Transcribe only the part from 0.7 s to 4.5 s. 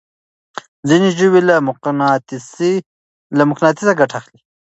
ځينې ژوي له مقناطيسه ګټه اخلي.